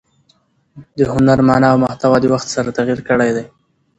[0.97, 3.45] د هنر مانا او محتوا د وخت سره تغیر کړی دئ.